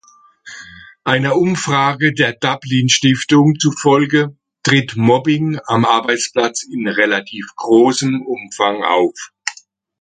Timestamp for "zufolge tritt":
3.59-4.95